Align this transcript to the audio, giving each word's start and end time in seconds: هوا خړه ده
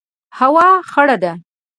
هوا 0.39 0.67
خړه 0.91 1.15
ده 1.23 1.31